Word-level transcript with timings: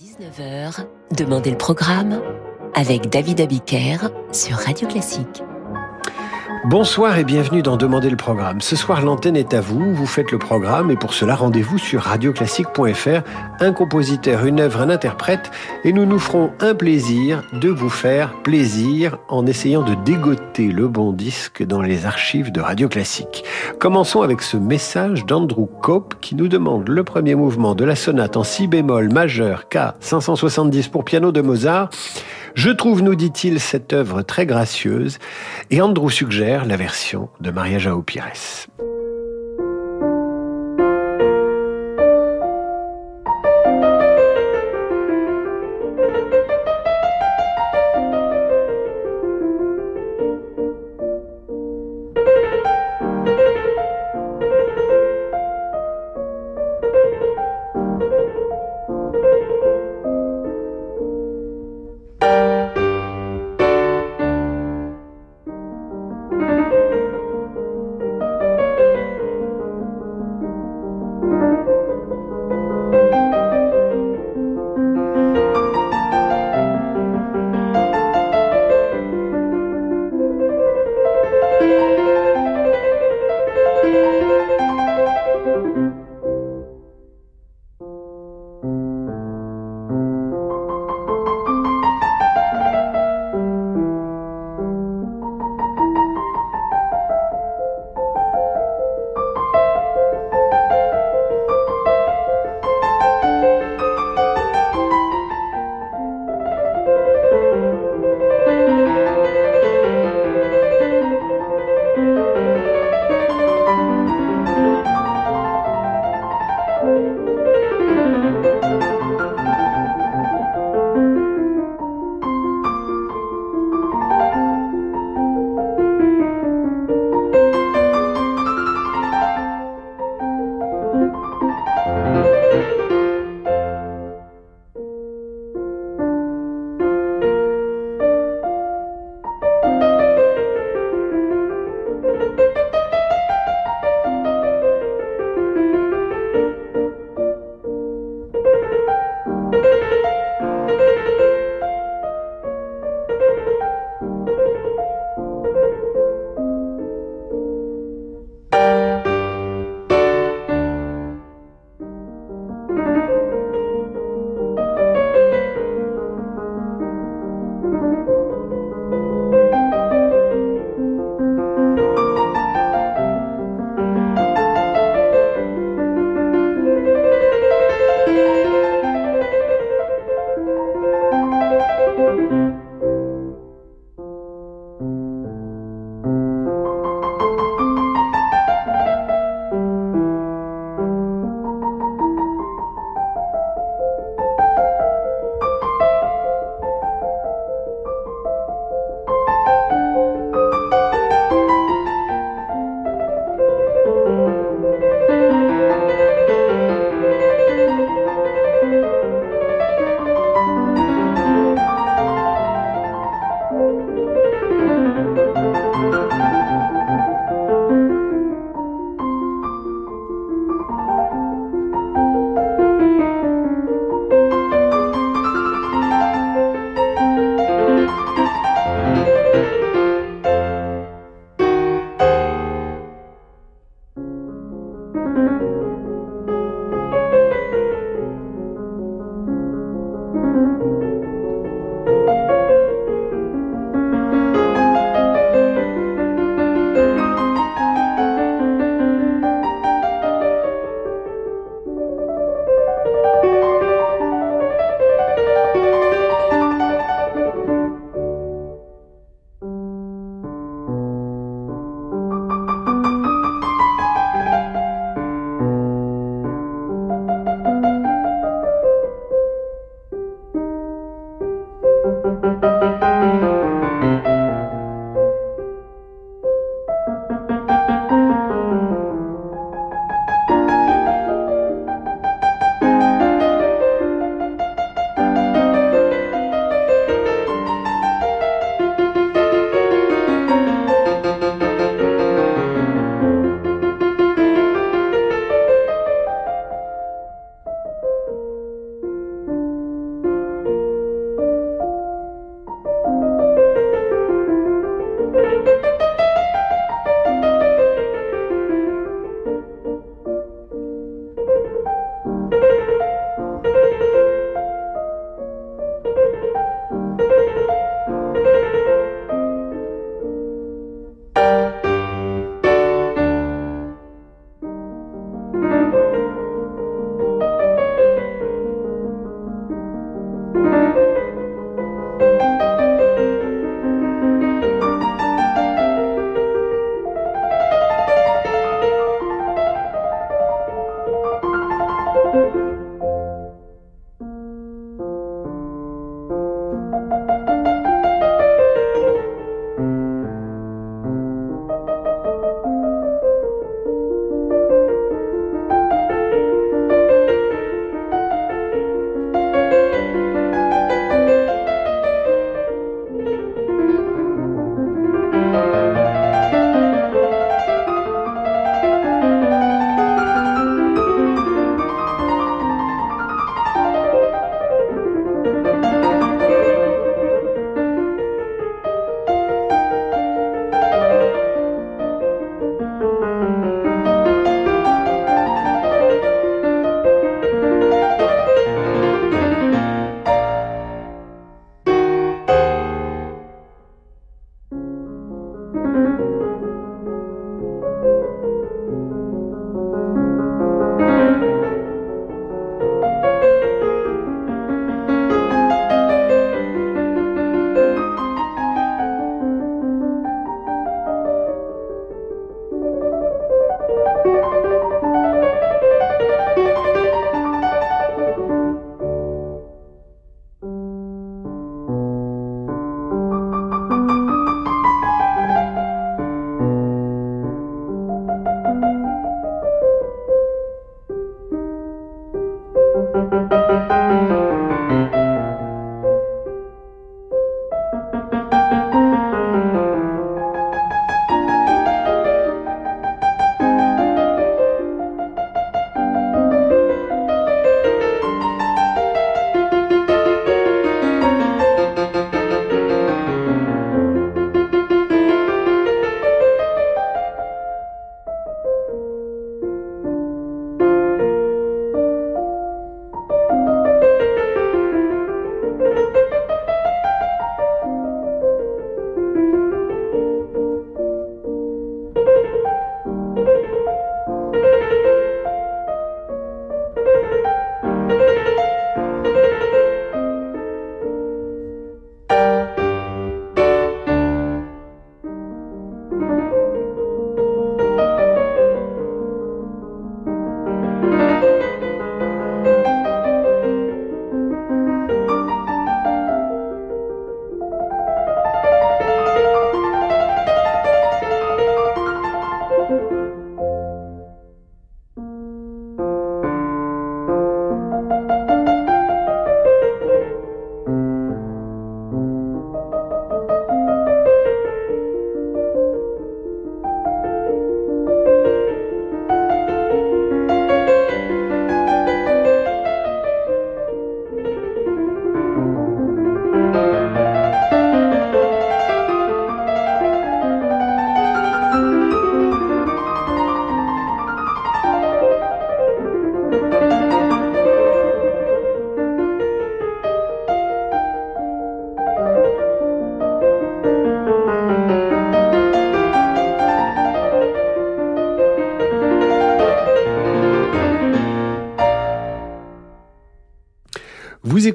19h, 0.00 0.86
Demandez 1.16 1.52
le 1.52 1.56
programme 1.56 2.20
avec 2.74 3.10
David 3.10 3.40
Abiker 3.40 4.10
sur 4.32 4.56
Radio 4.56 4.88
Classique. 4.88 5.44
Bonsoir 6.66 7.18
et 7.18 7.24
bienvenue 7.24 7.60
dans 7.60 7.76
Demandez 7.76 8.08
le 8.08 8.16
programme. 8.16 8.62
Ce 8.62 8.74
soir, 8.74 9.02
l'antenne 9.02 9.36
est 9.36 9.52
à 9.52 9.60
vous, 9.60 9.94
vous 9.94 10.06
faites 10.06 10.32
le 10.32 10.38
programme 10.38 10.90
et 10.90 10.96
pour 10.96 11.12
cela, 11.12 11.34
rendez-vous 11.34 11.76
sur 11.76 12.00
radioclassique.fr. 12.00 13.20
Un 13.60 13.72
compositeur, 13.74 14.46
une 14.46 14.60
œuvre, 14.60 14.80
un 14.80 14.88
interprète 14.88 15.50
et 15.84 15.92
nous 15.92 16.06
nous 16.06 16.18
ferons 16.18 16.52
un 16.60 16.74
plaisir 16.74 17.44
de 17.52 17.68
vous 17.68 17.90
faire 17.90 18.32
plaisir 18.42 19.18
en 19.28 19.44
essayant 19.44 19.82
de 19.82 19.94
dégoter 20.06 20.68
le 20.68 20.88
bon 20.88 21.12
disque 21.12 21.62
dans 21.62 21.82
les 21.82 22.06
archives 22.06 22.50
de 22.50 22.62
Radio 22.62 22.88
Classique. 22.88 23.44
Commençons 23.78 24.22
avec 24.22 24.40
ce 24.40 24.56
message 24.56 25.26
d'Andrew 25.26 25.68
Cope 25.82 26.14
qui 26.22 26.34
nous 26.34 26.48
demande 26.48 26.88
le 26.88 27.04
premier 27.04 27.34
mouvement 27.34 27.74
de 27.74 27.84
la 27.84 27.94
sonate 27.94 28.38
en 28.38 28.42
si 28.42 28.68
bémol 28.68 29.12
majeur 29.12 29.68
K 29.68 29.92
570 30.00 30.88
pour 30.88 31.04
piano 31.04 31.30
de 31.30 31.42
Mozart. 31.42 31.90
Je 32.54 32.70
trouve, 32.70 33.02
nous 33.02 33.16
dit-il, 33.16 33.58
cette 33.58 33.92
œuvre 33.92 34.22
très 34.22 34.46
gracieuse 34.46 35.18
et 35.70 35.80
Andrew 35.80 36.08
suggère 36.08 36.64
la 36.64 36.76
version 36.76 37.28
de 37.40 37.50
Maria 37.50 37.78
Jao 37.78 38.00
Pires. 38.02 38.68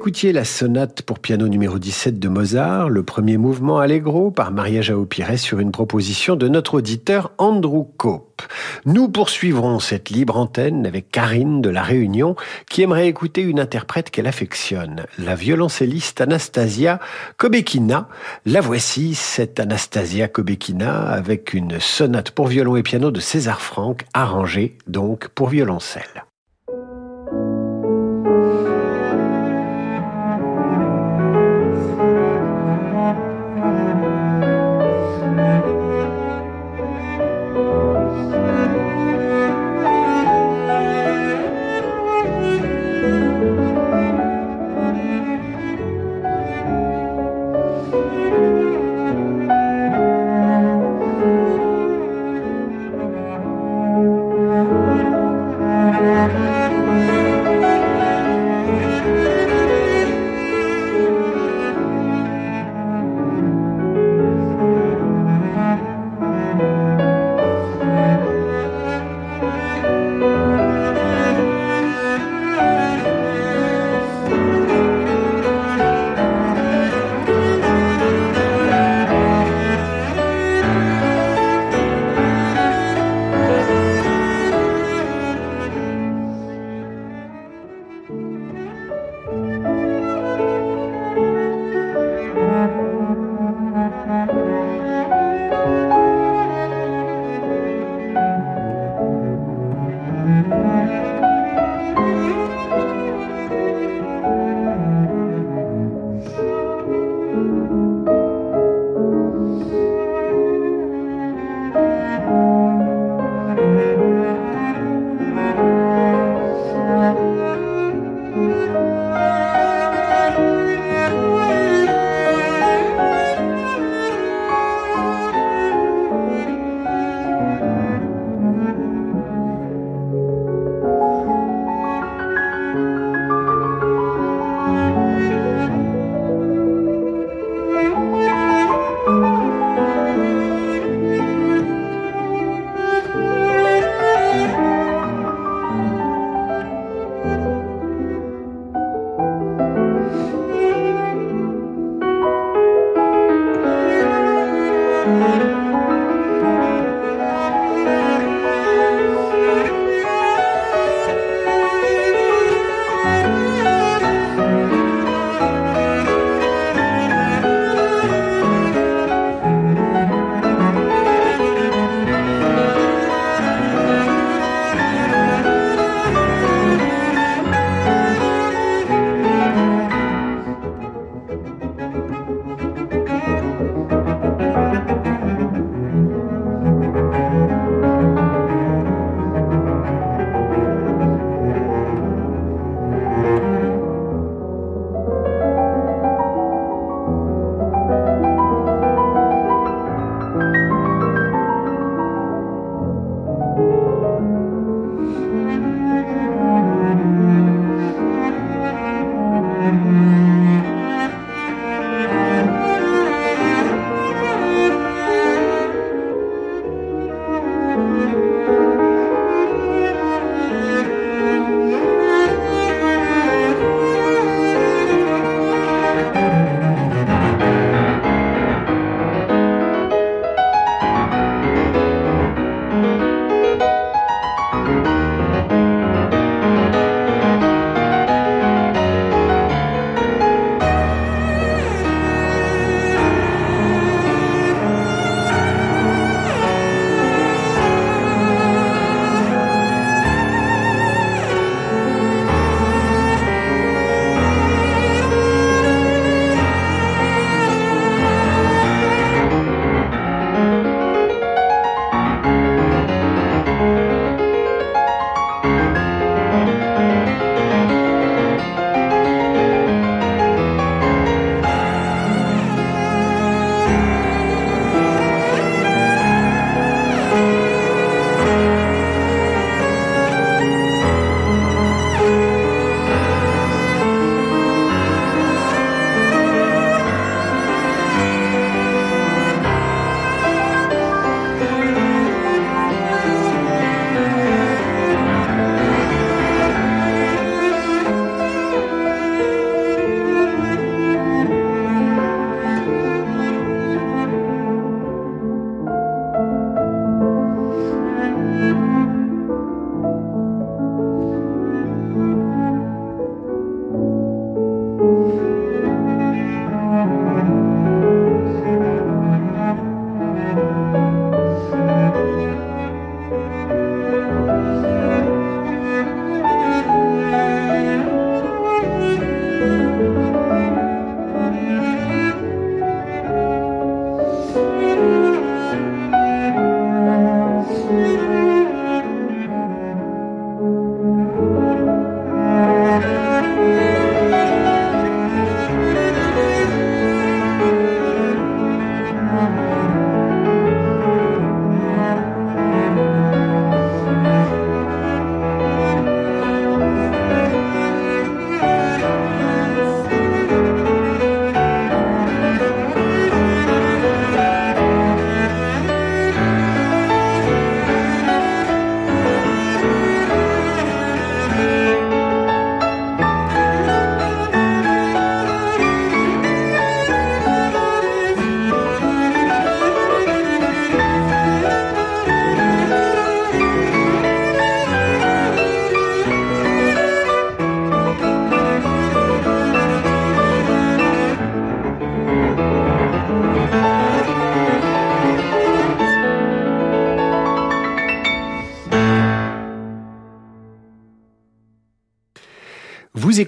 Écoutiez 0.00 0.32
la 0.32 0.46
sonate 0.46 1.02
pour 1.02 1.18
piano 1.18 1.46
numéro 1.46 1.78
17 1.78 2.18
de 2.18 2.28
Mozart, 2.30 2.88
le 2.88 3.02
premier 3.02 3.36
mouvement 3.36 3.80
Allegro 3.80 4.30
par 4.30 4.50
Maria 4.50 4.80
Jao 4.80 5.04
Pires 5.04 5.38
sur 5.38 5.58
une 5.60 5.72
proposition 5.72 6.36
de 6.36 6.48
notre 6.48 6.78
auditeur 6.78 7.32
Andrew 7.36 7.84
Cope. 7.98 8.40
Nous 8.86 9.10
poursuivrons 9.10 9.78
cette 9.78 10.08
libre 10.08 10.38
antenne 10.38 10.86
avec 10.86 11.10
Karine 11.10 11.60
de 11.60 11.68
La 11.68 11.82
Réunion 11.82 12.34
qui 12.70 12.80
aimerait 12.80 13.08
écouter 13.08 13.42
une 13.42 13.60
interprète 13.60 14.08
qu'elle 14.08 14.26
affectionne, 14.26 15.04
la 15.18 15.34
violoncelliste 15.34 16.22
Anastasia 16.22 16.98
Kobekina. 17.36 18.08
La 18.46 18.62
voici, 18.62 19.14
cette 19.14 19.60
Anastasia 19.60 20.28
Kobekina 20.28 21.10
avec 21.10 21.52
une 21.52 21.78
sonate 21.78 22.30
pour 22.30 22.46
violon 22.46 22.76
et 22.76 22.82
piano 22.82 23.10
de 23.10 23.20
César 23.20 23.60
Franck 23.60 24.06
arrangée 24.14 24.78
donc 24.86 25.28
pour 25.28 25.50
violoncelle. 25.50 26.24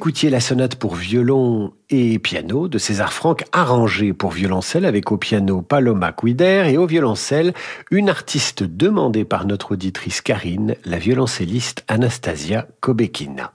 Écoutiez 0.03 0.31
la 0.31 0.41
sonate 0.41 0.75
pour 0.75 0.97
violon 0.97 1.75
et 1.89 2.19
piano 2.19 2.67
de 2.67 2.77
César 2.77 3.13
Franck, 3.13 3.45
arrangée 3.53 4.13
pour 4.13 4.33
violoncelle 4.33 4.85
avec 4.85 5.13
au 5.13 5.17
piano 5.17 5.63
Paloma 5.63 6.11
Quider 6.11 6.65
et 6.67 6.77
au 6.77 6.87
violoncelle 6.87 7.55
une 7.93 8.09
artiste 8.09 8.65
demandée 8.65 9.25
par 9.25 9.47
notre 9.47 9.75
auditrice 9.75 10.21
Karine, 10.21 10.75
la 10.85 10.99
violoncelliste 10.99 11.85
Anastasia 11.87 12.67
Kobekina. 12.81 13.53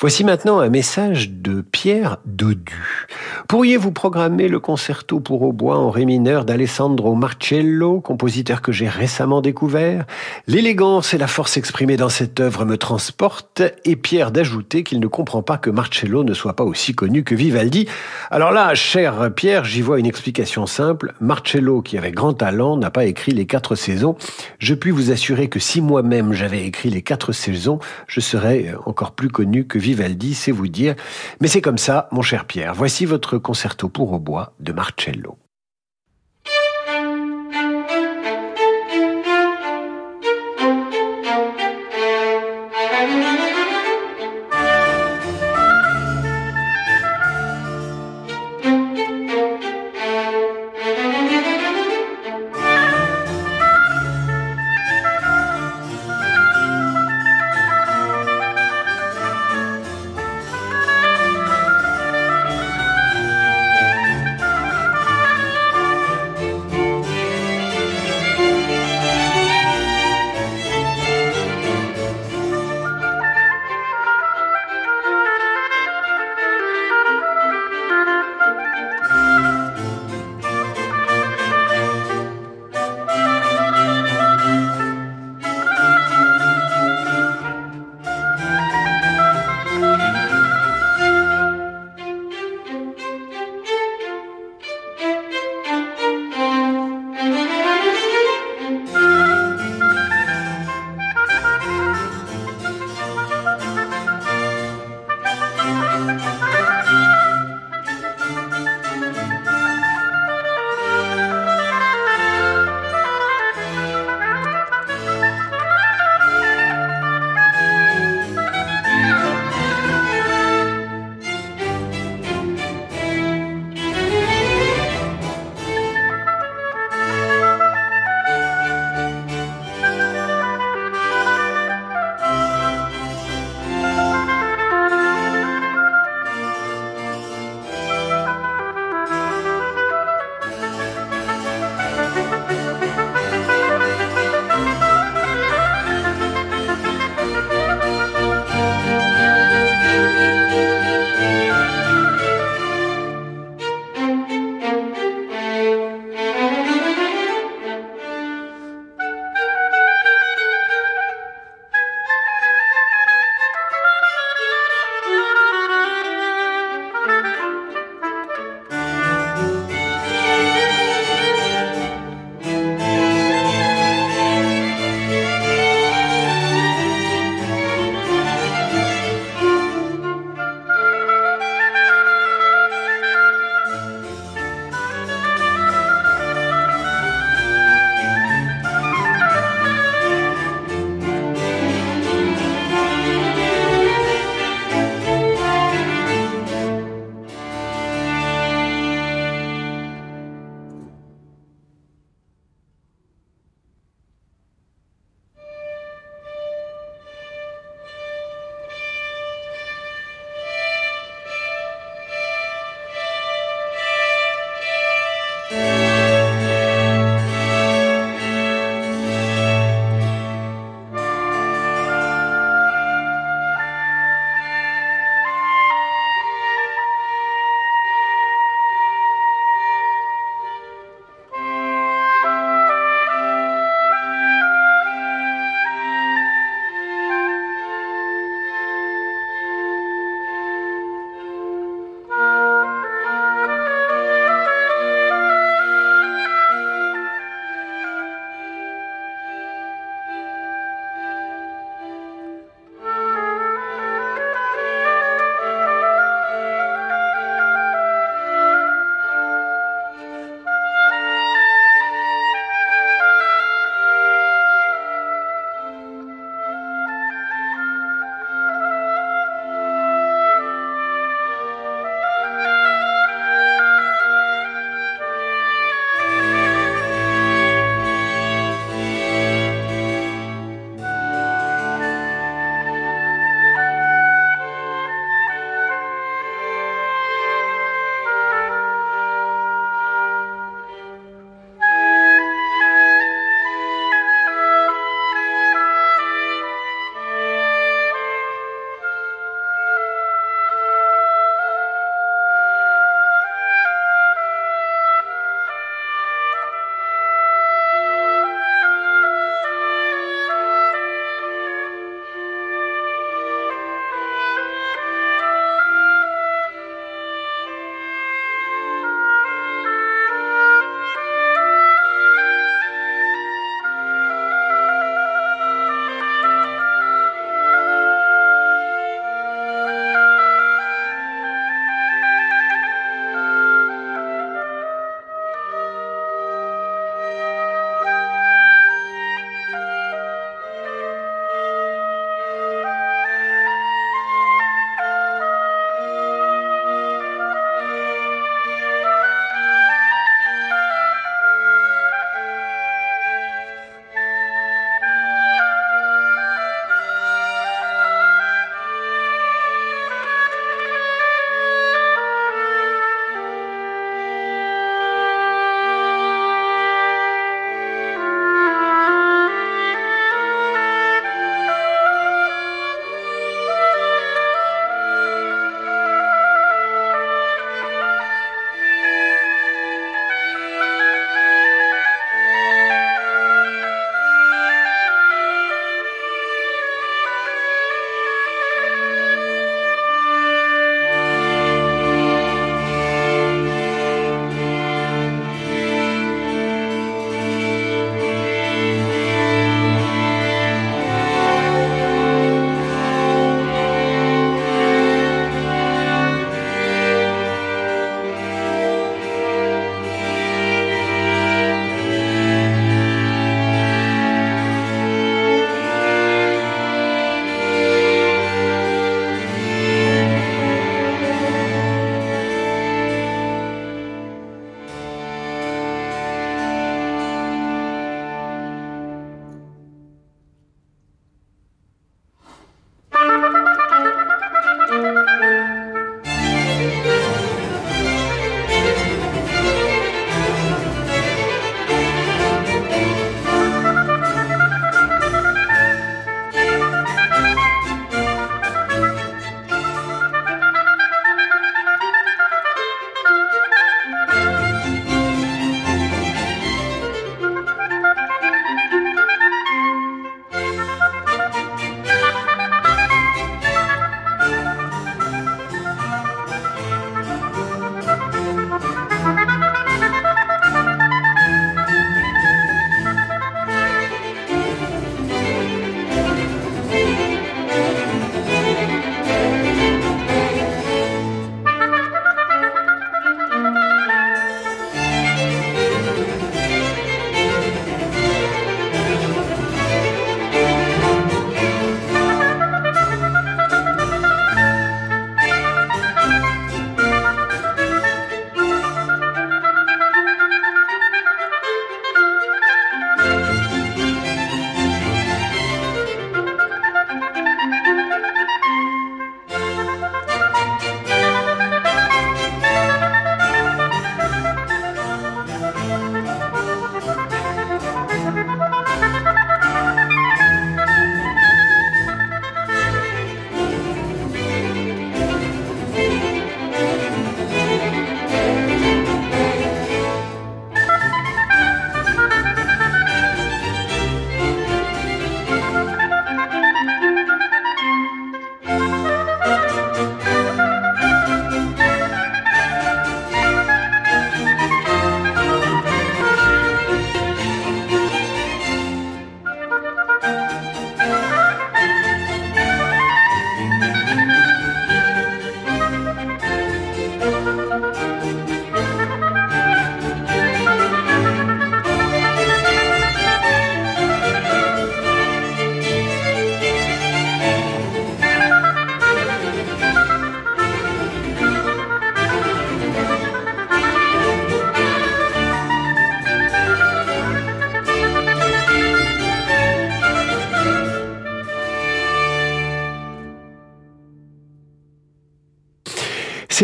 Voici 0.00 0.22
maintenant 0.22 0.60
un 0.60 0.68
message 0.68 1.28
de 1.28 1.60
Pierre 1.60 2.18
Dodu. 2.24 3.08
Pourriez-vous 3.48 3.90
programmer 3.90 4.46
le 4.46 4.60
concerto 4.60 5.18
pour 5.18 5.42
hautbois 5.42 5.76
en 5.76 5.90
ré 5.90 6.04
mineur 6.04 6.44
d'Alessandro 6.44 7.16
Marcello, 7.16 8.00
compositeur 8.00 8.62
que 8.62 8.70
j'ai 8.70 8.86
récemment 8.88 9.40
découvert? 9.40 10.04
L'élégance 10.46 11.14
et 11.14 11.18
la 11.18 11.26
force 11.26 11.56
exprimée 11.56 11.96
dans 11.96 12.10
cette 12.10 12.38
œuvre 12.38 12.64
me 12.64 12.78
transportent, 12.78 13.62
et 13.84 13.96
Pierre 13.96 14.30
d'ajouter 14.30 14.84
qu'il 14.84 15.00
ne 15.00 15.08
comprend 15.08 15.42
pas 15.42 15.58
que 15.58 15.68
Marcello 15.68 16.22
ne 16.22 16.32
soit 16.32 16.54
pas 16.54 16.62
aussi 16.62 16.94
connu 16.94 17.24
que 17.24 17.34
Vivaldi. 17.34 17.88
Alors 18.30 18.52
là, 18.52 18.76
cher 18.76 19.34
Pierre, 19.34 19.64
j'y 19.64 19.82
vois 19.82 19.98
une 19.98 20.06
explication 20.06 20.66
simple. 20.66 21.14
Marcello, 21.20 21.82
qui 21.82 21.98
avait 21.98 22.12
grand 22.12 22.34
talent, 22.34 22.76
n'a 22.76 22.92
pas 22.92 23.06
écrit 23.06 23.32
les 23.32 23.46
quatre 23.46 23.74
saisons. 23.74 24.14
Je 24.60 24.74
puis 24.74 24.92
vous 24.92 25.10
assurer 25.10 25.48
que 25.48 25.58
si 25.58 25.80
moi-même 25.80 26.34
j'avais 26.34 26.64
écrit 26.64 26.90
les 26.90 27.02
quatre 27.02 27.32
saisons, 27.32 27.80
je 28.06 28.20
serais 28.20 28.76
encore 28.86 29.10
plus 29.10 29.30
connu 29.30 29.66
que 29.66 29.78
Vivaldi, 29.78 29.87
c'est 30.34 30.52
vous 30.52 30.68
dire. 30.68 30.94
Mais 31.40 31.48
c'est 31.48 31.60
comme 31.60 31.78
ça, 31.78 32.08
mon 32.12 32.22
cher 32.22 32.44
Pierre. 32.44 32.74
Voici 32.74 33.04
votre 33.04 33.38
concerto 33.38 33.88
pour 33.88 34.12
hautbois 34.12 34.52
de 34.60 34.72
Marcello. 34.72 35.38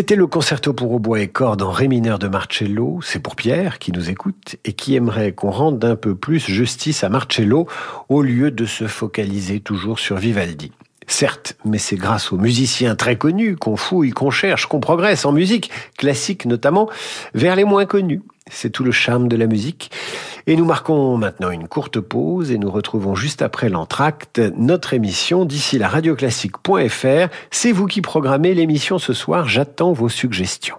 C'était 0.04 0.16
le 0.16 0.26
concerto 0.26 0.74
pour 0.74 0.92
hautbois 0.92 1.20
et 1.20 1.28
cordes 1.28 1.62
en 1.62 1.70
ré 1.70 1.88
mineur 1.88 2.18
de 2.18 2.28
Marcello. 2.28 3.00
C'est 3.02 3.20
pour 3.20 3.36
Pierre 3.36 3.78
qui 3.78 3.90
nous 3.90 4.10
écoute 4.10 4.56
et 4.66 4.74
qui 4.74 4.96
aimerait 4.96 5.32
qu'on 5.32 5.50
rende 5.50 5.82
un 5.82 5.96
peu 5.96 6.14
plus 6.14 6.40
justice 6.40 7.04
à 7.04 7.08
Marcello 7.08 7.66
au 8.10 8.20
lieu 8.20 8.50
de 8.50 8.66
se 8.66 8.86
focaliser 8.86 9.60
toujours 9.60 9.98
sur 9.98 10.16
Vivaldi. 10.16 10.72
Certes, 11.16 11.56
mais 11.64 11.78
c'est 11.78 11.94
grâce 11.94 12.32
aux 12.32 12.38
musiciens 12.38 12.96
très 12.96 13.14
connus 13.14 13.54
qu'on 13.54 13.76
fouille, 13.76 14.10
qu'on 14.10 14.30
cherche, 14.30 14.66
qu'on 14.66 14.80
progresse 14.80 15.24
en 15.24 15.30
musique, 15.30 15.70
classique 15.96 16.44
notamment, 16.44 16.90
vers 17.34 17.54
les 17.54 17.62
moins 17.62 17.86
connus. 17.86 18.22
C'est 18.50 18.70
tout 18.70 18.82
le 18.82 18.90
charme 18.90 19.28
de 19.28 19.36
la 19.36 19.46
musique. 19.46 19.92
Et 20.48 20.56
nous 20.56 20.64
marquons 20.64 21.16
maintenant 21.16 21.52
une 21.52 21.68
courte 21.68 22.00
pause 22.00 22.50
et 22.50 22.58
nous 22.58 22.68
retrouvons 22.68 23.14
juste 23.14 23.42
après 23.42 23.68
l'entracte 23.68 24.42
notre 24.58 24.92
émission 24.92 25.44
d'ici 25.44 25.78
la 25.78 25.86
radioclassique.fr. 25.86 27.28
C'est 27.52 27.70
vous 27.70 27.86
qui 27.86 28.00
programmez 28.00 28.52
l'émission 28.52 28.98
ce 28.98 29.12
soir. 29.12 29.46
J'attends 29.46 29.92
vos 29.92 30.08
suggestions. 30.08 30.78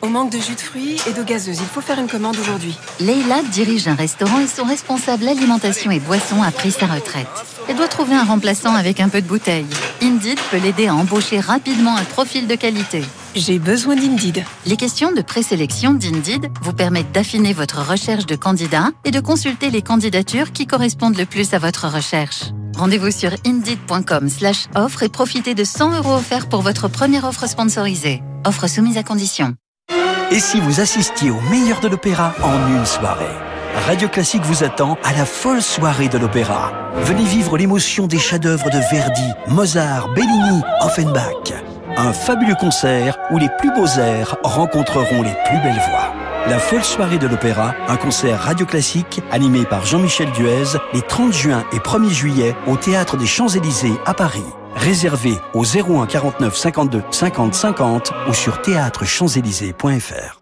Au 0.00 0.08
manque 0.08 0.30
de 0.30 0.38
jus 0.38 0.54
de 0.54 0.60
fruits 0.60 0.96
et 1.08 1.12
d'eau 1.12 1.24
gazeuse, 1.24 1.58
il 1.60 1.66
faut 1.66 1.80
faire 1.80 1.98
une 1.98 2.06
commande 2.06 2.36
aujourd'hui. 2.38 2.76
Leila 3.00 3.42
dirige 3.50 3.88
un 3.88 3.96
restaurant 3.96 4.38
et 4.38 4.46
son 4.46 4.62
responsable 4.64 5.26
alimentation 5.26 5.90
et 5.90 5.98
boissons 5.98 6.40
a 6.40 6.52
pris 6.52 6.70
sa 6.70 6.86
retraite. 6.86 7.26
Elle 7.68 7.76
doit 7.76 7.88
trouver 7.88 8.14
un 8.14 8.24
remplaçant 8.24 8.74
avec 8.74 9.00
un 9.00 9.08
peu 9.08 9.20
de 9.20 9.26
bouteille. 9.26 9.66
Indeed 10.00 10.38
peut 10.50 10.58
l'aider 10.58 10.86
à 10.86 10.94
embaucher 10.94 11.40
rapidement 11.40 11.96
un 11.96 12.04
profil 12.04 12.46
de 12.46 12.54
qualité. 12.54 13.02
J'ai 13.34 13.58
besoin 13.58 13.96
d'Indeed. 13.96 14.44
Les 14.66 14.76
questions 14.76 15.10
de 15.10 15.20
présélection 15.20 15.94
d'Indeed 15.94 16.48
vous 16.62 16.72
permettent 16.72 17.12
d'affiner 17.12 17.52
votre 17.52 17.82
recherche 17.82 18.26
de 18.26 18.36
candidats 18.36 18.90
et 19.04 19.10
de 19.10 19.20
consulter 19.20 19.70
les 19.70 19.82
candidatures 19.82 20.52
qui 20.52 20.66
correspondent 20.66 21.18
le 21.18 21.26
plus 21.26 21.54
à 21.54 21.58
votre 21.58 21.88
recherche. 21.88 22.44
Rendez-vous 22.76 23.10
sur 23.10 23.32
indeed.com/offre 23.44 25.02
et 25.02 25.08
profitez 25.08 25.54
de 25.56 25.64
100 25.64 25.96
euros 25.96 26.14
offerts 26.14 26.48
pour 26.48 26.62
votre 26.62 26.86
première 26.86 27.24
offre 27.24 27.48
sponsorisée. 27.48 28.22
Offre 28.44 28.68
soumise 28.68 28.96
à 28.96 29.02
condition. 29.02 29.54
Et 30.30 30.40
si 30.40 30.60
vous 30.60 30.80
assistiez 30.80 31.30
au 31.30 31.40
meilleur 31.50 31.80
de 31.80 31.88
l'opéra 31.88 32.34
en 32.42 32.68
une 32.68 32.84
soirée 32.84 33.24
Radio 33.86 34.08
Classique 34.08 34.44
vous 34.44 34.62
attend 34.62 34.98
à 35.02 35.14
la 35.14 35.24
folle 35.24 35.62
soirée 35.62 36.08
de 36.08 36.18
l'opéra. 36.18 36.70
Venez 36.96 37.24
vivre 37.24 37.56
l'émotion 37.56 38.06
des 38.06 38.18
chefs-d'œuvre 38.18 38.68
de 38.68 38.78
Verdi, 38.90 39.32
Mozart, 39.48 40.08
Bellini, 40.12 40.60
Offenbach. 40.82 41.54
Un 41.96 42.12
fabuleux 42.12 42.56
concert 42.60 43.16
où 43.30 43.38
les 43.38 43.48
plus 43.58 43.72
beaux 43.72 43.86
airs 43.98 44.36
rencontreront 44.42 45.22
les 45.22 45.34
plus 45.46 45.58
belles 45.62 45.80
voix. 45.88 46.12
La 46.46 46.58
folle 46.58 46.84
soirée 46.84 47.18
de 47.18 47.26
l'opéra, 47.26 47.74
un 47.88 47.96
concert 47.96 48.38
radio 48.40 48.66
classique 48.66 49.22
animé 49.30 49.64
par 49.64 49.86
Jean-Michel 49.86 50.30
Duez 50.32 50.78
les 50.92 51.02
30 51.02 51.32
juin 51.32 51.64
et 51.72 51.78
1er 51.78 52.10
juillet 52.10 52.56
au 52.66 52.76
Théâtre 52.76 53.16
des 53.16 53.26
Champs-Élysées 53.26 53.98
à 54.04 54.12
Paris. 54.12 54.44
Réservé 54.78 55.32
au 55.54 55.64
01 55.64 56.06
49 56.06 56.56
52 56.56 57.02
50 57.10 57.52
50 57.52 58.12
ou 58.28 58.32
sur 58.32 58.62
théâtrechamps-élysées.fr. 58.62 60.40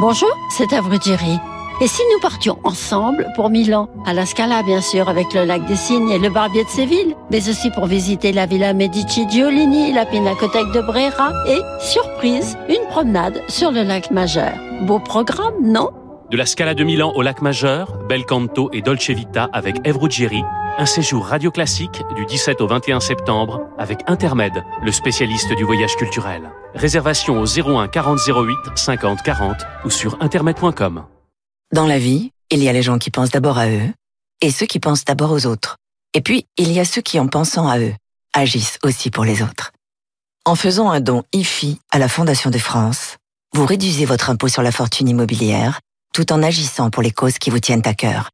Bonjour, 0.00 0.36
c'est 0.50 0.72
Avrudiri. 0.72 1.38
Et 1.80 1.86
si 1.86 2.02
nous 2.12 2.20
partions 2.20 2.58
ensemble 2.64 3.26
pour 3.36 3.50
Milan, 3.50 3.88
à 4.04 4.14
la 4.14 4.26
Scala 4.26 4.64
bien 4.64 4.80
sûr, 4.80 5.08
avec 5.08 5.32
le 5.32 5.44
lac 5.44 5.64
des 5.66 5.76
Cygnes 5.76 6.10
et 6.10 6.18
le 6.18 6.28
Barbier 6.28 6.64
de 6.64 6.68
Séville, 6.68 7.14
mais 7.30 7.48
aussi 7.48 7.70
pour 7.70 7.86
visiter 7.86 8.32
la 8.32 8.46
Villa 8.46 8.72
Medici 8.72 9.28
Giolini, 9.30 9.92
la 9.92 10.06
Pinacothèque 10.06 10.72
de 10.72 10.80
Brera 10.80 11.32
et, 11.48 11.60
surprise, 11.80 12.58
une 12.68 12.86
promenade 12.88 13.42
sur 13.48 13.70
le 13.70 13.84
lac 13.84 14.10
Majeur. 14.10 14.52
Beau 14.82 14.98
programme, 14.98 15.54
non? 15.62 15.90
De 16.32 16.38
la 16.38 16.46
Scala 16.46 16.72
de 16.72 16.82
Milan 16.82 17.12
au 17.14 17.20
lac 17.20 17.42
Majeur, 17.42 17.98
Bel 18.08 18.24
Canto 18.24 18.70
et 18.72 18.80
Dolce 18.80 19.10
Vita 19.10 19.50
avec 19.52 19.76
Ève 19.84 19.98
Ruggieri, 19.98 20.42
un 20.78 20.86
séjour 20.86 21.26
radio 21.26 21.50
classique 21.50 22.00
du 22.16 22.24
17 22.24 22.62
au 22.62 22.66
21 22.66 23.00
septembre 23.00 23.68
avec 23.76 23.98
Intermed, 24.06 24.64
le 24.82 24.92
spécialiste 24.92 25.52
du 25.52 25.64
voyage 25.64 25.94
culturel. 25.96 26.50
Réservation 26.74 27.38
au 27.38 27.44
01 27.44 27.86
40 27.86 28.18
08 28.26 28.56
50 28.74 29.22
40 29.22 29.56
ou 29.84 29.90
sur 29.90 30.16
intermed.com. 30.22 31.04
Dans 31.70 31.86
la 31.86 31.98
vie, 31.98 32.32
il 32.50 32.62
y 32.62 32.68
a 32.70 32.72
les 32.72 32.80
gens 32.80 32.96
qui 32.96 33.10
pensent 33.10 33.30
d'abord 33.30 33.58
à 33.58 33.68
eux 33.68 33.92
et 34.40 34.50
ceux 34.50 34.64
qui 34.64 34.80
pensent 34.80 35.04
d'abord 35.04 35.32
aux 35.32 35.44
autres. 35.44 35.76
Et 36.14 36.22
puis, 36.22 36.46
il 36.56 36.72
y 36.72 36.80
a 36.80 36.86
ceux 36.86 37.02
qui, 37.02 37.20
en 37.20 37.28
pensant 37.28 37.68
à 37.68 37.78
eux, 37.78 37.92
agissent 38.32 38.78
aussi 38.82 39.10
pour 39.10 39.26
les 39.26 39.42
autres. 39.42 39.72
En 40.46 40.54
faisant 40.54 40.90
un 40.90 41.00
don 41.00 41.24
IFI 41.34 41.78
à 41.90 41.98
la 41.98 42.08
Fondation 42.08 42.48
de 42.48 42.56
France, 42.56 43.18
vous 43.52 43.66
réduisez 43.66 44.06
votre 44.06 44.30
impôt 44.30 44.48
sur 44.48 44.62
la 44.62 44.72
fortune 44.72 45.10
immobilière 45.10 45.80
tout 46.12 46.32
en 46.32 46.42
agissant 46.42 46.90
pour 46.90 47.02
les 47.02 47.10
causes 47.10 47.38
qui 47.38 47.50
vous 47.50 47.58
tiennent 47.58 47.86
à 47.86 47.94
cœur, 47.94 48.30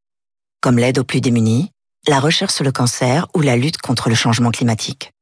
comme 0.60 0.78
l'aide 0.78 0.98
aux 0.98 1.04
plus 1.04 1.20
démunis, 1.20 1.70
la 2.06 2.20
recherche 2.20 2.54
sur 2.54 2.64
le 2.64 2.72
cancer 2.72 3.26
ou 3.34 3.40
la 3.40 3.56
lutte 3.56 3.78
contre 3.78 4.08
le 4.08 4.14
changement 4.14 4.50
climatique. 4.50 5.12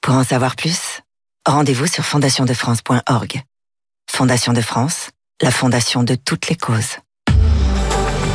Pour 0.00 0.14
en 0.14 0.24
savoir 0.24 0.56
plus, 0.56 1.00
rendez-vous 1.46 1.86
sur 1.86 2.04
fondationdefrance.org. 2.04 3.42
Fondation 4.10 4.52
de 4.52 4.60
France, 4.60 5.10
la 5.40 5.50
fondation 5.50 6.02
de 6.02 6.14
toutes 6.14 6.48
les 6.48 6.56
causes. 6.56 6.98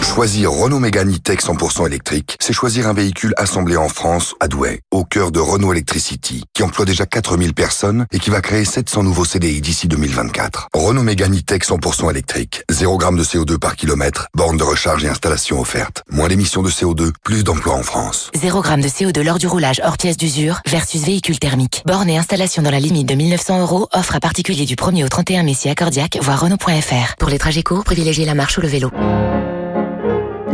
Choisir 0.02 0.52
Renault 0.52 0.80
Mégane 0.80 1.14
E-Tech 1.14 1.40
100% 1.40 1.86
électrique, 1.86 2.36
c'est 2.42 2.54
choisir 2.54 2.88
un 2.88 2.94
véhicule 2.94 3.34
assemblé 3.38 3.78
en 3.78 3.90
France, 3.90 4.34
à 4.40 4.48
Douai, 4.48 4.82
au 4.92 5.04
cœur 5.04 5.32
de 5.32 5.40
Renault 5.40 5.72
Electricity, 5.72 6.44
qui 6.54 6.64
emploie 6.64 6.86
déjà 6.86 7.06
4000 7.06 7.54
personnes 7.54 8.06
et 8.12 8.20
qui 8.20 8.30
va 8.30 8.42
créer 8.42 8.66
700 8.66 9.04
nouveaux 9.04 9.26
CDI 9.26 9.62
d'ici 9.62 9.88
2024. 9.88 10.68
Renault 10.74 11.04
Mégane 11.04 11.36
E-Tech 11.36 11.62
100% 11.62 12.10
électrique, 12.10 12.64
0 12.70 13.00
g 13.00 13.08
de 13.12 13.24
CO2 13.24 13.58
par 13.58 13.76
kilomètre, 13.76 14.28
borne 14.36 14.58
de 14.58 14.64
recharge 14.64 15.06
et 15.06 15.10
installation 15.10 15.60
offerte. 15.60 16.04
Moins 16.10 16.28
d'émissions 16.28 16.64
de 16.64 16.70
CO2, 16.70 17.12
plus 17.24 17.44
d'emplois 17.44 17.76
en 17.76 17.84
France. 17.84 18.32
0 18.36 18.64
g 18.64 18.78
de 18.78 18.88
CO2 18.88 19.22
lors 19.22 19.38
du 19.38 19.48
roulage 19.48 19.82
hors 19.86 19.98
pièce 19.98 20.18
d'usure 20.18 20.62
versus 20.68 21.02
véhicule 21.02 21.40
thermique. 21.40 21.84
Borne 21.86 22.10
et 22.10 22.18
installation 22.18 22.62
dans 22.62 22.72
la 22.72 22.80
limite 22.80 23.08
de 23.08 23.16
1900 23.16 23.62
euros, 23.62 23.88
offre 23.94 24.16
à 24.16 24.20
particulier 24.20 24.66
du 24.66 24.76
1er 24.76 25.06
au 25.06 25.10
31 25.10 25.44
mai 25.44 25.54
si 25.54 25.70
accordiaque, 25.70 26.18
voire 26.22 26.42
Renault.fr. 26.42 27.16
Pour 27.18 27.30
les 27.30 27.38
trajets 27.38 27.64
courts, 27.64 27.84
privilégiez 27.84 28.26
la 28.26 28.34
marche 28.34 28.58
ou 28.58 28.62
le 28.62 28.68
vélo. 28.68 28.92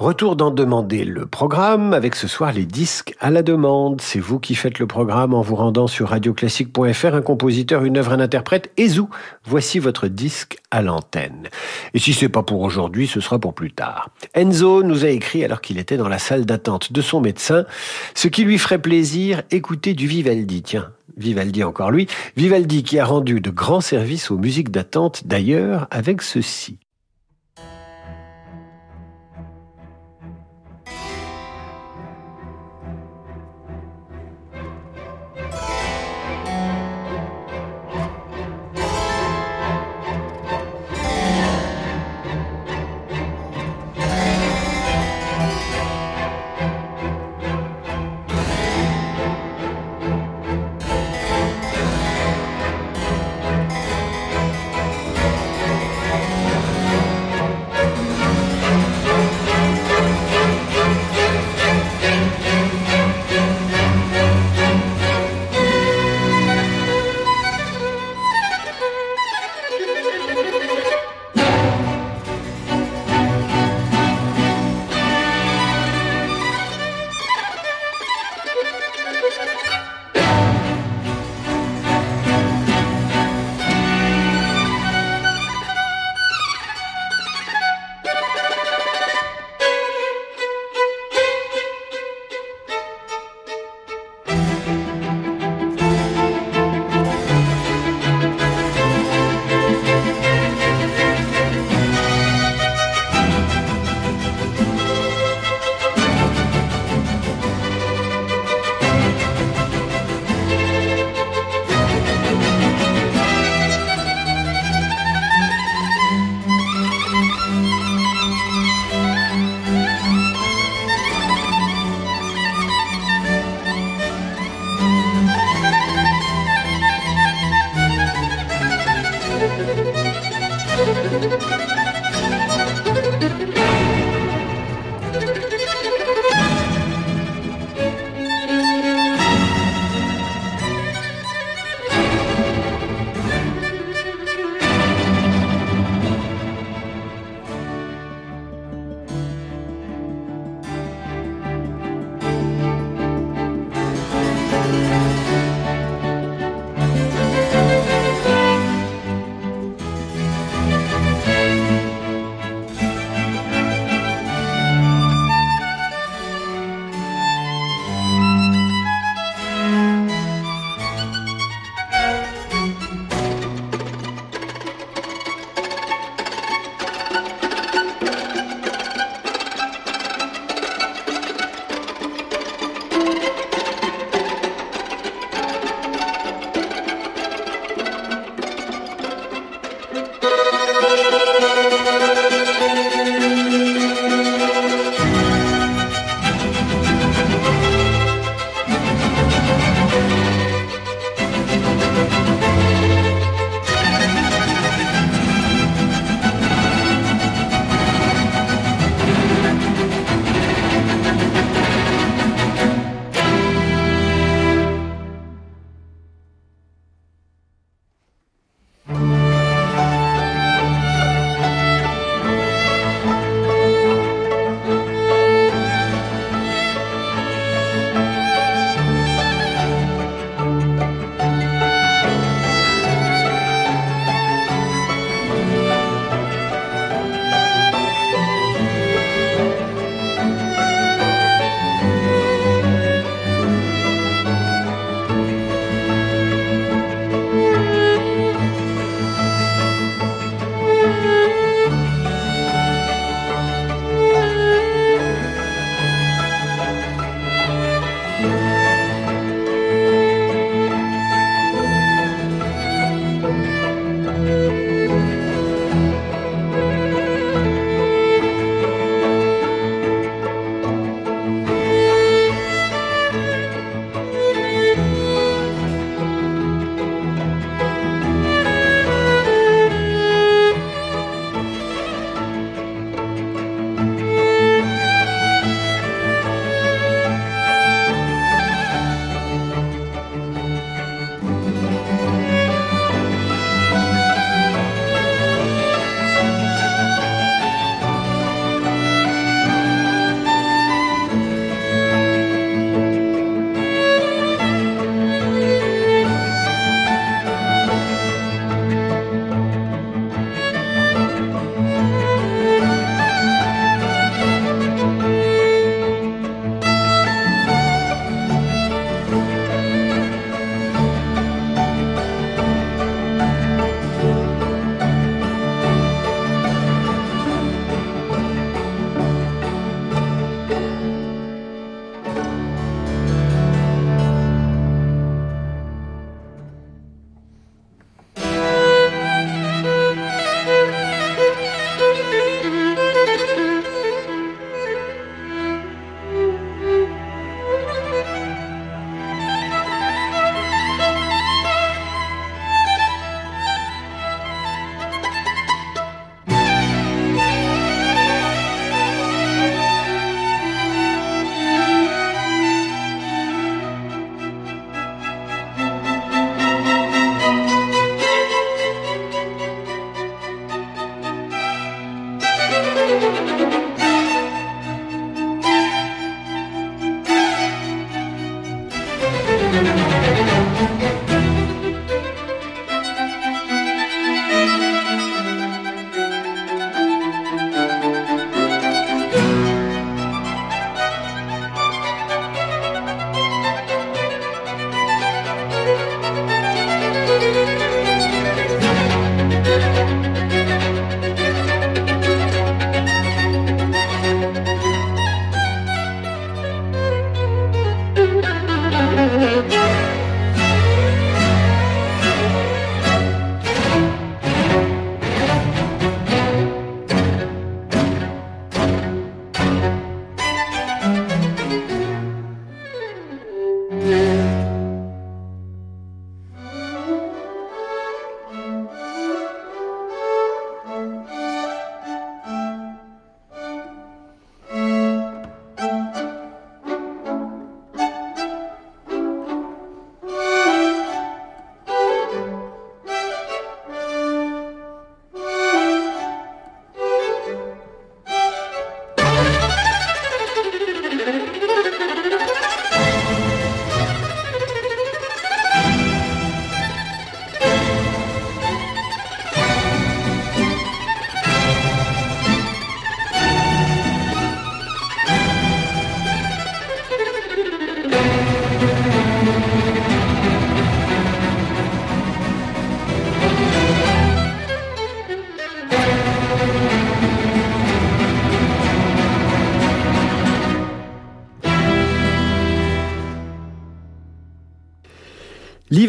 Retour 0.00 0.34
d'en 0.34 0.50
demander 0.50 1.04
le 1.04 1.26
programme 1.26 1.92
avec 1.92 2.14
ce 2.14 2.26
soir 2.26 2.52
les 2.54 2.64
disques 2.64 3.14
à 3.20 3.30
la 3.30 3.42
demande. 3.42 4.00
C'est 4.00 4.18
vous 4.18 4.38
qui 4.38 4.54
faites 4.54 4.78
le 4.78 4.86
programme 4.86 5.34
en 5.34 5.42
vous 5.42 5.56
rendant 5.56 5.88
sur 5.88 6.08
radioclassique.fr, 6.08 7.14
un 7.14 7.20
compositeur, 7.20 7.84
une 7.84 7.98
œuvre, 7.98 8.12
un 8.12 8.20
interprète. 8.20 8.72
Et 8.78 8.88
zou, 8.88 9.10
voici 9.44 9.78
votre 9.78 10.08
disque 10.08 10.56
à 10.70 10.80
l'antenne. 10.80 11.50
Et 11.92 11.98
si 11.98 12.14
c'est 12.14 12.30
pas 12.30 12.42
pour 12.42 12.62
aujourd'hui, 12.62 13.08
ce 13.08 13.20
sera 13.20 13.38
pour 13.38 13.52
plus 13.52 13.72
tard. 13.72 14.08
Enzo 14.32 14.82
nous 14.82 15.04
a 15.04 15.10
écrit 15.10 15.44
alors 15.44 15.60
qu'il 15.60 15.76
était 15.76 15.98
dans 15.98 16.08
la 16.08 16.18
salle 16.18 16.46
d'attente 16.46 16.94
de 16.94 17.02
son 17.02 17.20
médecin, 17.20 17.66
ce 18.14 18.28
qui 18.28 18.44
lui 18.44 18.56
ferait 18.56 18.80
plaisir, 18.80 19.42
écouter 19.50 19.92
du 19.92 20.06
Vivaldi. 20.06 20.62
Tiens, 20.62 20.92
Vivaldi 21.18 21.62
encore 21.62 21.90
lui. 21.90 22.06
Vivaldi 22.38 22.84
qui 22.84 22.98
a 22.98 23.04
rendu 23.04 23.42
de 23.42 23.50
grands 23.50 23.82
services 23.82 24.30
aux 24.30 24.38
musiques 24.38 24.70
d'attente 24.70 25.26
d'ailleurs 25.26 25.88
avec 25.90 26.22
ceci. 26.22 26.78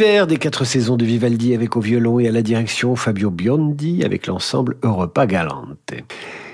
Des 0.02 0.38
quatre 0.38 0.66
saisons 0.66 0.98
de 0.98 1.06
Vivaldi 1.06 1.54
avec 1.54 1.78
au 1.78 1.80
violon 1.80 2.20
et 2.20 2.28
à 2.28 2.32
la 2.32 2.42
direction 2.42 2.96
Fabio 2.96 3.30
Biondi 3.30 4.04
avec 4.04 4.26
l'ensemble 4.26 4.78
Europa 4.82 5.28
Galante. 5.28 5.94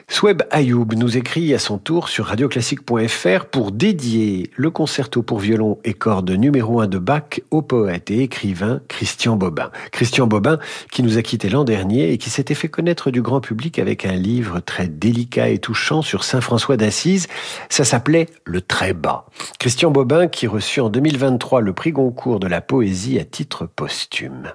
Sweb 0.09 0.43
Ayoub 0.51 0.87
nous 0.95 1.17
écrit 1.17 1.53
à 1.53 1.59
son 1.59 1.77
tour 1.77 2.07
sur 2.07 2.27
radioclassique.fr 2.27 3.45
pour 3.45 3.73
dédier 3.73 4.49
le 4.55 4.71
concerto 4.71 5.21
pour 5.21 5.39
violon 5.39 5.79
et 5.83 5.93
cordes 5.93 6.31
numéro 6.31 6.79
1 6.79 6.87
de 6.87 6.97
Bach 6.97 7.41
au 7.51 7.61
poète 7.61 8.09
et 8.09 8.23
écrivain 8.23 8.79
Christian 8.87 9.35
Bobin. 9.35 9.69
Christian 9.91 10.25
Bobin 10.25 10.59
qui 10.91 11.03
nous 11.03 11.17
a 11.17 11.21
quitté 11.21 11.49
l'an 11.49 11.65
dernier 11.65 12.13
et 12.13 12.17
qui 12.17 12.29
s'était 12.29 12.55
fait 12.55 12.69
connaître 12.69 13.11
du 13.11 13.21
grand 13.21 13.41
public 13.41 13.79
avec 13.79 14.05
un 14.05 14.15
livre 14.15 14.61
très 14.61 14.87
délicat 14.87 15.49
et 15.49 15.59
touchant 15.59 16.01
sur 16.01 16.23
Saint 16.23 16.41
François 16.41 16.77
d'Assise. 16.77 17.27
Ça 17.69 17.83
s'appelait 17.83 18.27
Le 18.45 18.61
Très 18.61 18.93
Bas. 18.93 19.25
Christian 19.59 19.91
Bobin 19.91 20.27
qui 20.27 20.47
reçut 20.47 20.79
en 20.79 20.89
2023 20.89 21.59
le 21.59 21.73
prix 21.73 21.91
Goncourt 21.91 22.39
de 22.39 22.47
la 22.47 22.61
poésie 22.61 23.19
à 23.19 23.25
titre 23.25 23.65
posthume. 23.65 24.53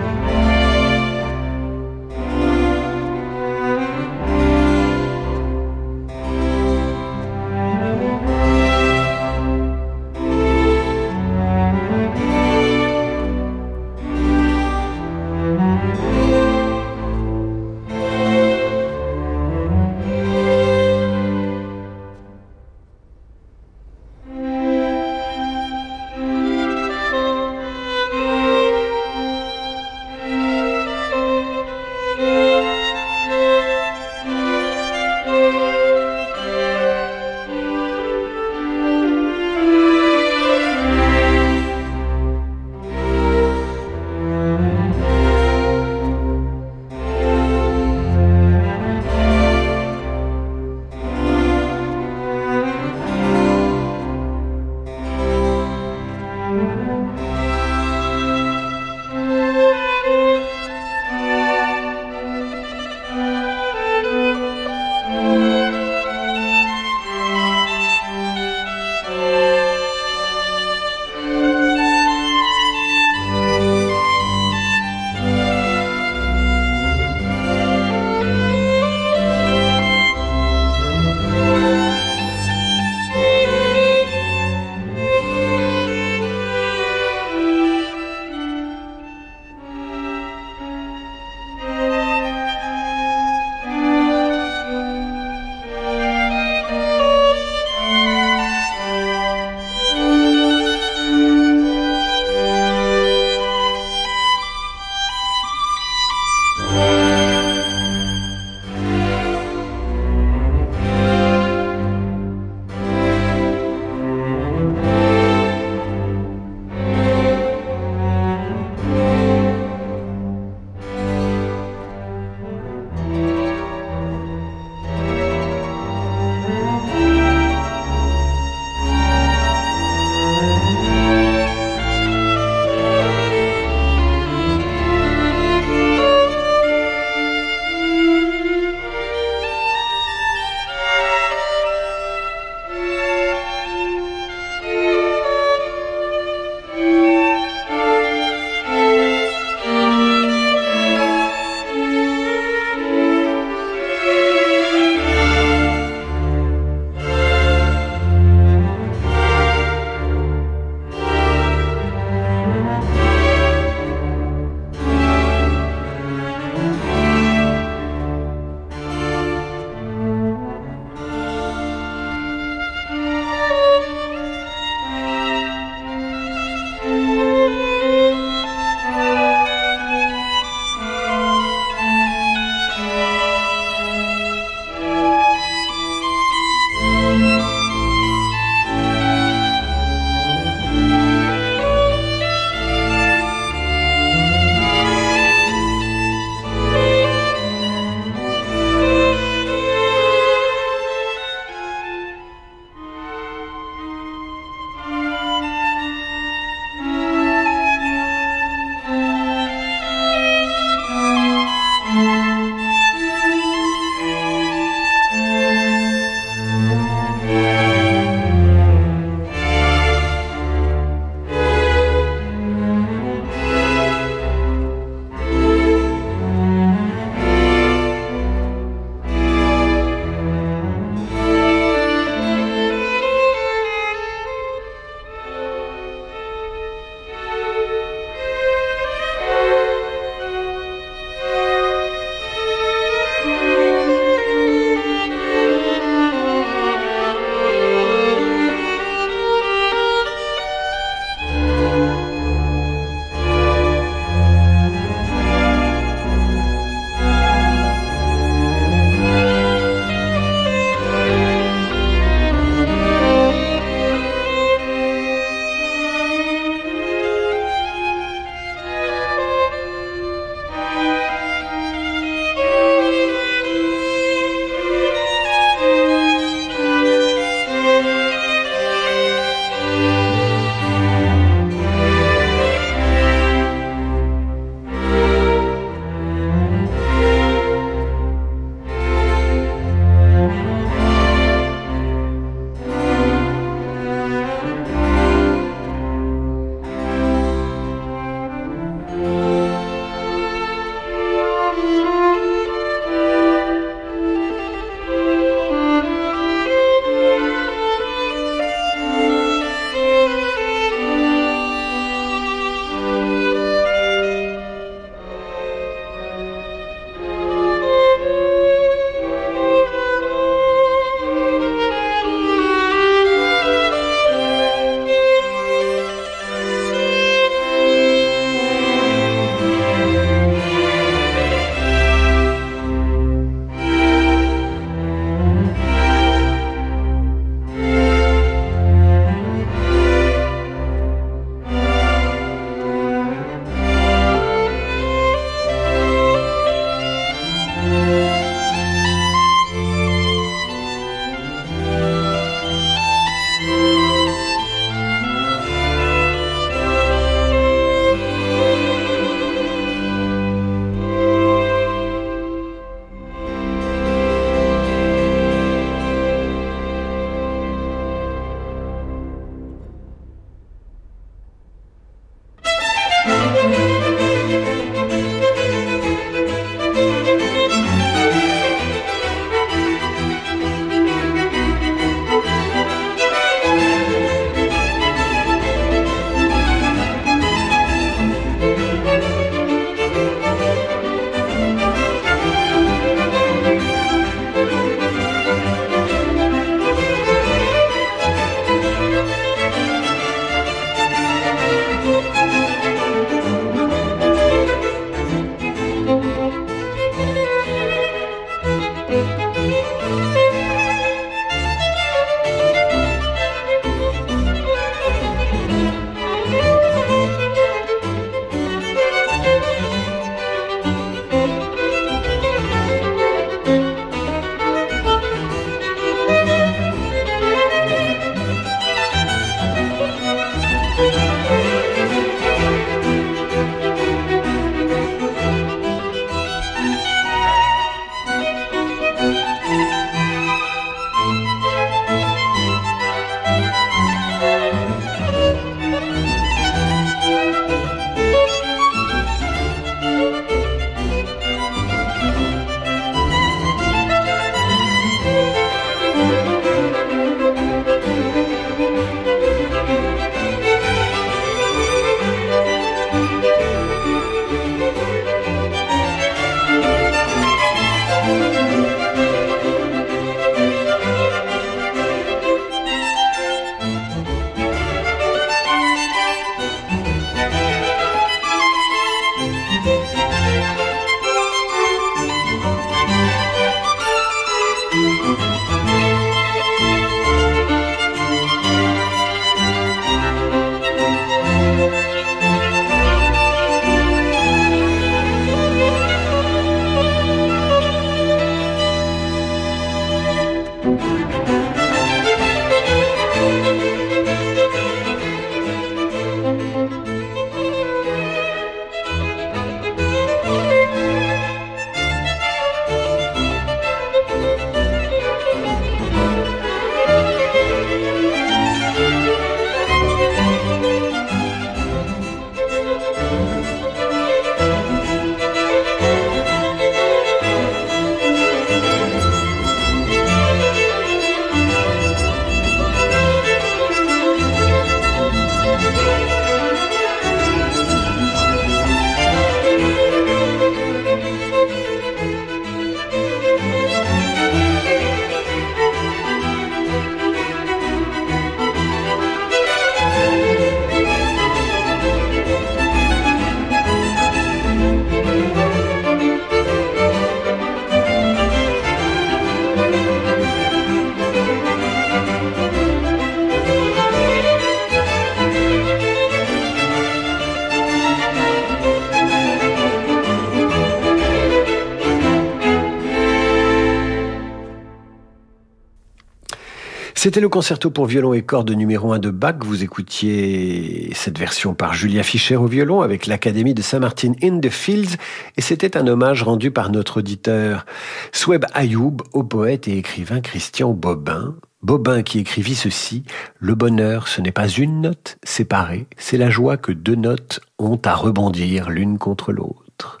C'était 577.04 577.20
le 577.20 577.28
concerto 577.28 577.68
pour 577.68 577.84
violon 577.84 578.14
et 578.14 578.22
cordes 578.22 578.50
numéro 578.50 578.94
1 578.94 578.98
de 578.98 579.10
Bach. 579.10 579.34
Vous 579.44 579.62
écoutiez 579.62 580.88
cette 580.94 581.18
version 581.18 581.52
par 581.52 581.74
Julia 581.74 582.02
Fischer 582.02 582.36
au 582.36 582.46
violon 582.46 582.80
avec 582.80 583.04
l'Académie 583.04 583.52
de 583.52 583.60
Saint-Martin 583.60 584.12
in 584.22 584.40
the 584.40 584.48
Fields 584.48 584.96
et 585.36 585.42
c'était 585.42 585.76
un 585.76 585.86
hommage 585.86 586.22
rendu 586.22 586.50
par 586.50 586.70
notre 586.70 587.00
auditeur 587.00 587.66
Sweb 588.12 588.46
Ayoub 588.54 589.02
au 589.12 589.22
poète 589.22 589.68
et 589.68 589.76
écrivain 589.76 590.22
Christian 590.22 590.72
Bobin. 590.72 591.34
Bobin 591.60 592.02
qui 592.02 592.20
écrivit 592.20 592.54
ceci 592.54 593.04
Le 593.38 593.54
bonheur, 593.54 594.08
ce 594.08 594.22
n'est 594.22 594.32
pas 594.32 594.48
une 594.48 594.80
note 594.80 595.18
séparée, 595.24 595.86
c'est 595.98 596.16
la 596.16 596.30
joie 596.30 596.56
que 596.56 596.72
deux 596.72 596.94
notes 596.94 597.40
ont 597.58 597.80
à 597.84 597.94
rebondir 597.94 598.70
l'une 598.70 598.96
contre 598.96 599.30
l'autre. 599.30 600.00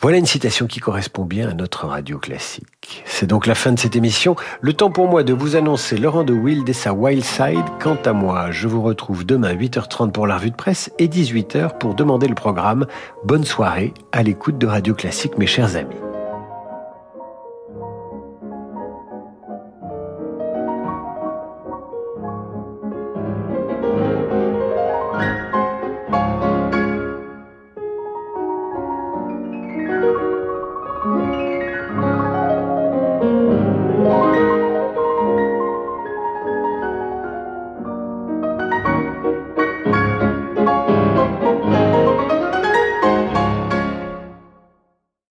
Voilà 0.00 0.18
une 0.18 0.26
citation 0.26 0.68
qui 0.68 0.78
correspond 0.78 1.24
bien 1.24 1.48
à 1.48 1.54
notre 1.54 1.86
radio 1.86 2.18
classique. 2.18 3.02
C'est 3.04 3.26
donc 3.26 3.46
la 3.46 3.56
fin 3.56 3.72
de 3.72 3.78
cette 3.80 3.96
émission. 3.96 4.36
Le 4.60 4.72
temps 4.72 4.92
pour 4.92 5.08
moi 5.08 5.24
de 5.24 5.32
vous 5.32 5.56
annoncer 5.56 5.96
Laurent 5.96 6.22
de 6.22 6.32
Wild 6.32 6.68
et 6.68 6.72
sa 6.72 6.92
Wild 6.92 7.24
Side. 7.24 7.64
Quant 7.80 7.98
à 8.04 8.12
moi, 8.12 8.52
je 8.52 8.68
vous 8.68 8.80
retrouve 8.80 9.26
demain 9.26 9.54
8h30 9.54 10.12
pour 10.12 10.28
la 10.28 10.36
revue 10.36 10.52
de 10.52 10.56
presse 10.56 10.92
et 11.00 11.08
18h 11.08 11.78
pour 11.78 11.94
demander 11.94 12.28
le 12.28 12.36
programme. 12.36 12.86
Bonne 13.24 13.44
soirée 13.44 13.92
à 14.12 14.22
l'écoute 14.22 14.58
de 14.58 14.68
Radio 14.68 14.94
Classique, 14.94 15.36
mes 15.36 15.48
chers 15.48 15.74
amis. 15.74 15.96